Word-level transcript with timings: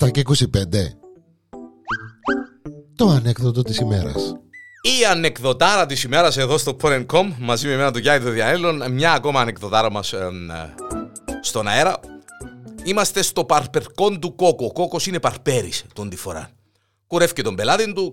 7 0.00 0.10
και 0.10 0.22
25 0.26 0.34
Το 2.96 3.08
ανέκδοτο 3.08 3.62
της 3.62 3.78
ημέρας 3.78 4.34
Η 4.82 5.04
ανεκδοτάρα 5.10 5.86
της 5.86 6.02
ημέρας 6.02 6.36
εδώ 6.36 6.58
στο 6.58 6.76
Porn.com 6.82 7.32
μαζί 7.38 7.66
με 7.66 7.72
εμένα 7.72 7.90
τον 7.90 8.00
Γιάννη 8.00 8.24
το 8.24 8.30
Διαέλλον 8.30 8.92
μια 8.92 9.12
ακόμα 9.12 9.40
ανεκδοτάρα 9.40 9.90
μας 9.90 10.12
ε, 10.12 10.28
στον 11.40 11.68
αέρα 11.68 12.00
Είμαστε 12.86 13.22
στο 13.22 13.44
παρπερκόν 13.44 14.20
του 14.20 14.34
Κόκο. 14.34 14.64
Ο 14.64 14.72
Κόκος 14.72 15.06
είναι 15.06 15.20
παρπέρης 15.20 15.84
τον 15.92 16.08
τη 16.08 16.16
φορά. 16.16 16.50
Κουρεύει 17.06 17.42
τον 17.42 17.54
πελάτη 17.54 17.92
του, 17.92 18.12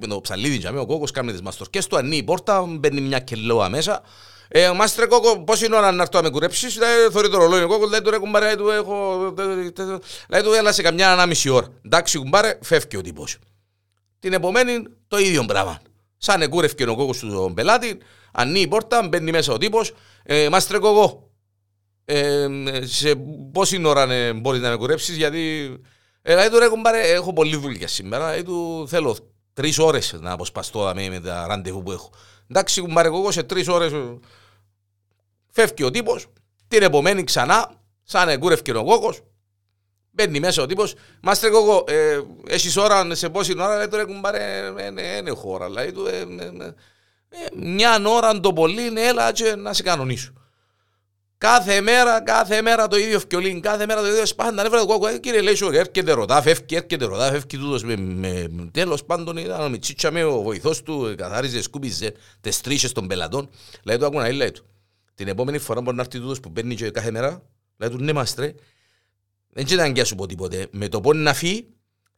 με 0.00 0.06
το 0.06 0.20
ψαλίδι 0.20 0.56
για 0.56 0.70
ο 0.80 0.86
Κόκος 0.86 1.10
κάνει 1.10 1.30
τις 1.32 1.42
μαστορκές 1.42 1.86
του, 1.86 1.96
ανοίγει 1.96 2.20
η 2.20 2.22
πόρτα, 2.22 2.64
μπαίνει 2.68 3.00
μια 3.00 3.18
κελόα 3.18 3.68
μέσα 3.68 4.02
ε, 4.52 4.72
μάστρε 4.72 5.06
κόκο, 5.06 5.44
πώς 5.44 5.62
είναι 5.62 5.76
ώρα 5.76 5.92
να 5.92 6.02
έρθω 6.02 6.18
να 6.18 6.22
με 6.22 6.30
κουρέψεις, 6.30 6.76
λέει, 6.76 7.08
θωρεί 7.10 7.30
το 7.30 7.38
ρολόι 7.38 7.62
ο 7.62 7.68
κόκο, 7.68 7.86
λέει 7.86 8.00
του 8.02 8.10
ρε 8.10 8.18
κουμπάρε, 8.18 8.44
λέει 8.44 8.56
του 8.56 8.68
έχω, 8.68 9.34
λέει 10.28 10.42
του 10.42 10.52
έλα 10.52 10.72
σε 10.72 10.82
καμιά 10.82 11.12
ανάμιση 11.12 11.48
ώρα. 11.48 11.66
Εντάξει 11.84 12.18
κουμπάρε, 12.18 12.58
φεύγει 12.62 12.96
ο 12.96 13.00
τύπος. 13.00 13.38
Την 14.18 14.32
επομένη 14.32 14.82
το 15.08 15.18
ίδιο 15.18 15.44
πράγμα. 15.44 15.80
Σαν 16.16 16.42
εκούρευκε 16.42 16.88
ο 16.88 16.96
κόκος 16.96 17.18
του 17.18 17.52
πελάτη, 17.54 17.98
ανοίγει 18.32 18.64
η 18.64 18.68
πόρτα, 18.68 19.08
μπαίνει 19.08 19.30
μέσα 19.30 19.52
ο 19.52 19.58
τύπος, 19.58 19.92
ε, 20.22 20.48
μάστρε 20.48 20.78
κόκο, 20.78 21.30
ε, 22.04 22.48
σε 22.82 23.14
πόση 23.52 23.84
ώρα 23.84 24.06
ναι, 24.06 24.32
μπορείς 24.32 24.60
να 24.60 24.70
με 24.70 24.76
κουρέψεις, 24.76 25.16
γιατί 25.16 25.70
ε, 26.22 26.34
λέει 26.34 26.48
του 26.48 26.58
ρε 26.58 26.68
κουμπάρε, 26.68 27.10
έχω 27.10 27.32
πολλή 27.32 27.56
δουλειά 27.56 27.88
σήμερα, 27.88 28.30
λέει 28.30 28.42
του 28.42 28.86
θέλω 28.88 29.16
τρεις 29.52 29.78
ώρες 29.78 30.16
να 30.20 30.32
αποσπαστώ 30.32 30.92
με, 30.94 31.08
με 31.08 31.20
τα 31.20 31.46
ραντεβού 31.46 31.82
που 31.82 31.92
έχω. 31.92 32.10
Εντάξει 32.50 32.80
κουμπάρε 32.80 33.08
κόκο 33.08 33.30
σε 33.30 33.42
τρεις 33.42 33.68
ώρες 33.68 33.92
Φεύγει 35.50 35.84
ο 35.84 35.90
τύπος, 35.90 36.26
την 36.68 36.82
επομένη 36.82 37.24
ξανά, 37.24 37.70
σαν 38.02 38.28
εγκούρευκε 38.28 38.72
ο 38.72 38.84
κόκος, 38.84 39.20
μπαίνει 40.10 40.40
μέσα 40.40 40.62
ο 40.62 40.66
τύπος. 40.66 40.94
Μάστρε 41.22 41.50
κόκο, 41.50 41.84
ε, 41.86 42.20
έχεις 42.46 42.76
ώρα 42.76 43.14
σε 43.14 43.28
πόση 43.28 43.52
ώρα, 43.52 43.76
λέει 43.76 43.88
τώρα 43.88 44.04
κουμπάρε, 44.04 44.72
δεν 44.72 45.26
έχω 45.26 45.52
ώρα. 45.52 45.68
Λέει 45.68 45.92
του, 45.92 46.06
ε, 46.06 46.24
μια 47.56 48.02
ώρα 48.06 48.40
το 48.40 48.52
πολύ, 48.52 48.90
ναι, 48.90 49.00
έλα 49.00 49.32
και 49.32 49.54
να 49.54 49.72
σε 49.72 49.82
κανονίσω. 49.82 50.32
Κάθε 51.40 51.80
μέρα, 51.80 52.22
κάθε 52.22 52.62
μέρα 52.62 52.88
το 52.88 52.96
ίδιο 52.96 53.18
φκιολίν, 53.20 53.60
κάθε 53.60 53.86
μέρα 53.86 54.00
το 54.00 54.06
ίδιο 54.06 54.26
σπάντα. 54.26 54.54
τα 54.56 54.62
νεύρα 54.62 54.80
του 54.80 54.86
κόκκου. 54.86 55.20
Κύριε 55.20 55.40
λέει 55.40 55.54
σου, 55.54 55.66
έρχεται 55.72 56.12
ρωτά, 56.12 56.42
φεύγει, 56.42 56.76
έρχεται 56.76 57.04
ρωτά, 57.04 57.30
φεύγει 57.30 57.58
τούτος 57.58 57.84
με, 57.84 57.96
με 57.96 58.48
τέλος 58.72 59.04
πάντων 59.04 59.36
ήταν 59.36 59.60
ο 59.60 59.68
Μιτσίτσα 59.68 60.10
με 60.10 60.24
ο 60.24 60.42
βοηθός 60.42 60.82
του, 60.82 61.14
καθάριζε, 61.16 61.62
σκούπιζε 61.62 62.12
τις 62.40 62.60
τρίσες 62.60 62.92
των 62.92 63.06
πελατών. 63.06 63.48
Λέει 63.84 63.96
του, 63.96 64.06
ακούνα, 64.06 64.32
λέει 64.32 64.50
του. 64.50 64.66
Την 65.14 65.28
επόμενη 65.28 65.58
φορά 65.58 65.80
μπορεί 65.80 65.96
να 65.96 66.02
έρθει 66.02 66.18
τούτος 66.18 66.40
που 66.40 66.48
μπαίνει 66.48 66.74
και 66.74 66.90
κάθε 66.90 67.10
μέρα, 67.10 67.42
λέει 67.76 67.88
του 67.88 67.98
ναι 67.98 68.12
μάστρε, 68.12 68.54
δεν 69.48 69.64
ξέρω 69.64 69.82
αν 69.82 70.04
σου 70.04 70.14
πω 70.14 70.26
τίποτε. 70.26 70.66
Με 70.70 70.88
το 70.88 71.00
πόν 71.00 71.22
να 71.22 71.34
φύγει, 71.34 71.66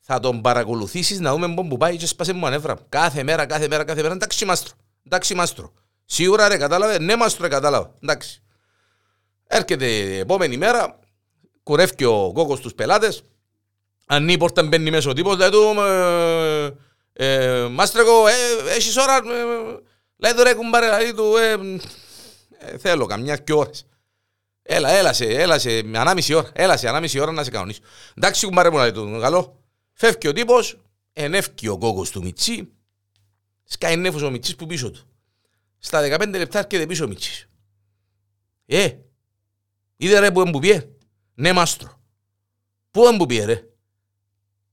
θα 0.00 0.20
τον 0.20 0.41
παρακολουθήσεις 0.41 1.20
να 1.20 1.33
δούμε 1.33 1.55
πόν 1.55 1.69
που 1.69 1.77
πάει 1.77 1.97
και 1.97 2.06
σπάσε 2.06 2.33
μου 2.33 2.47
ανέβρα. 2.47 2.77
Κάθε 2.89 3.23
μέρα, 3.23 3.47
κάθε 3.47 3.69
μέρα, 3.69 3.84
κάθε 3.84 4.03
μέρα, 4.03 4.15
εντάξει 4.15 4.45
μάστρο, 4.45 4.73
εντάξει 5.06 5.34
μάστρο. 5.34 5.73
Σίγουρα 6.05 6.48
ρε 6.48 6.56
κατάλαβε, 6.56 6.98
ναι 6.98 7.17
μάστρο 7.17 7.43
ρε 7.43 7.48
κατάλαβε, 7.48 7.91
εντάξει. 8.03 8.43
Έρχεται 9.55 9.86
η 9.86 10.19
επόμενη 10.19 10.56
μέρα, 10.56 10.98
κουρεύει 11.62 12.05
ο 12.05 12.33
κόκκος 12.33 12.61
τους 12.61 12.75
πελάτες, 12.75 13.22
ανοίγει 14.06 14.36
πόρτα 14.36 14.62
μπαίνει 14.62 14.91
μέσα 14.91 15.11
ο 15.11 15.12
τύπος, 15.12 15.36
λέει 15.36 15.48
του, 15.50 15.81
ε, 15.81 16.70
ε, 17.12 17.69
μάστρε 17.69 18.00
εγώ, 18.00 18.27
ε, 18.27 18.33
έχεις 18.77 18.97
ώρα, 18.97 19.17
ε, 19.17 19.20
λέει 20.17 20.33
του 20.33 20.42
ρε 20.42 20.55
κουμπάρε, 20.55 20.98
λέει 20.98 21.14
του, 21.14 21.36
ε, 21.36 21.53
ε, 22.59 22.78
θέλω 22.78 23.06
καμιά 23.06 23.36
και 23.36 23.53
ώρες. 23.53 23.86
Έλα, 24.62 24.91
έλα 24.91 25.12
σε, 25.12 25.25
έλα 25.25 25.59
σε, 25.59 25.78
ανάμιση 25.78 26.34
ώρα, 26.34 26.50
έλα 26.53 26.77
σε, 26.77 26.89
ανάμιση 26.89 27.19
ώρα 27.19 27.33
να 27.33 27.44
σε 27.44 27.50
κανονίσω. 27.50 27.81
Εντάξει, 28.14 28.47
κουμπάρε 28.47 28.70
μου 28.70 28.77
να 28.77 28.83
λέει 28.83 28.92
του, 28.92 29.19
καλό. 29.20 29.62
Φεύγει 29.92 30.28
ο 30.28 30.33
τύπος, 30.33 30.81
ενεύκει 31.12 31.69
ο 31.69 31.78
κόκκος 31.78 32.10
του 32.10 32.22
Μιτσί, 32.22 32.72
σκάει 33.65 33.97
νέφος 33.97 34.22
ο 34.22 34.31
Μιτσίς 34.31 34.56
που 34.56 34.66
πίσω 34.66 34.91
του. 34.91 35.00
Στα 35.78 36.00
15 36.00 36.28
λεπτά 36.28 36.59
έρχεται 36.59 36.87
πίσω 36.87 37.05
ο 37.05 37.09
Μιτσίς. 37.09 37.47
Ε, 38.66 38.88
είδε 40.04 40.18
ρε 40.18 40.30
που 40.30 40.40
εμπουπιέ. 40.40 40.88
Ναι, 41.34 41.52
μάστρο. 41.52 42.00
Πού 42.90 43.06
εμπουπιέ 43.06 43.44
ρε. 43.44 43.64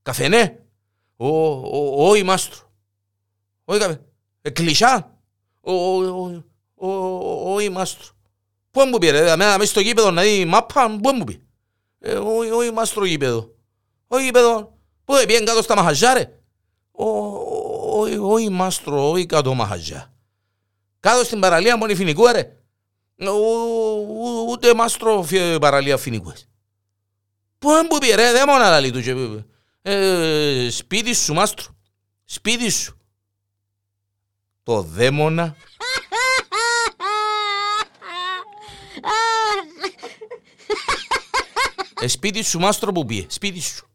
Καφενέ. 0.02 0.64
Όχι, 1.98 2.24
μάστρο. 2.24 2.72
Όχι 3.66 3.80
καφέ. 3.80 4.02
Εκλεισά. 4.42 5.18
Όχι 7.44 7.70
μάστρο. 7.70 8.08
Πού 8.72 8.82
μου 8.82 8.98
πει 8.98 9.10
ρε, 9.10 9.32
αμένα 9.32 9.58
μέσα 9.58 9.70
στο 9.72 9.80
γήπεδο 9.80 10.12
να 10.12 10.22
δει 10.22 10.46
μάπα, 10.46 10.98
πού 11.02 11.12
μου 11.12 11.24
πει. 11.24 11.44
Όχι 12.56 12.72
μάστρο 12.72 13.06
γήπεδο. 13.06 13.56
Όχι 14.08 14.24
γήπεδο. 14.24 14.78
Πού 15.04 15.14
πήγαινε 15.26 15.46
κάτω 15.46 15.62
στα 15.62 15.76
μαχαζιά 15.76 16.14
ρε. 16.14 16.40
Όχι 18.22 18.50
μάστρο, 18.50 19.10
όχι 19.10 19.26
κάτω 19.26 19.54
μαχαζιά. 19.54 20.14
Κάτω 21.00 21.24
στην 21.24 21.40
παραλία 21.40 21.78
μόνη 21.78 21.96
φινικού 21.96 22.28
ρε. 22.28 22.54
Ούτε 24.50 24.74
μάστρο 24.74 25.26
παραλία 25.62 25.98
φινικού. 25.98 26.34
Πού 27.60 27.70
μου 27.70 27.98
πει 28.00 28.16
ρε, 28.16 28.32
δεν 28.32 28.48
μόνο 28.48 28.64
να 28.64 28.80
λέει 28.80 28.92
του. 28.92 29.46
Σπίτι 30.72 31.14
σου 31.14 31.34
μάστρο. 31.34 31.76
Σπίτι 32.26 32.70
σου. 32.70 32.98
Το 34.64 34.82
δαίμονα 34.82 35.56
Ε, 42.02 42.08
σπίτι 42.08 42.44
σου 42.44 42.60
μάστρο 42.60 42.92
που 42.92 43.06
πει, 43.06 43.26
σπίτι 43.30 43.62
σου. 43.62 43.88